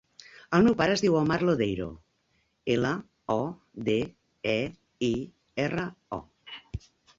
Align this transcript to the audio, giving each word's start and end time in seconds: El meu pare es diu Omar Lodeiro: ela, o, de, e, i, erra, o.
El 0.59 0.63
meu 0.67 0.75
pare 0.77 0.93
es 0.99 1.03
diu 1.03 1.17
Omar 1.19 1.37
Lodeiro: 1.49 1.89
ela, 2.77 2.95
o, 3.35 3.37
de, 3.91 3.99
e, 4.57 4.59
i, 5.11 5.13
erra, 5.69 5.89
o. 6.21 6.23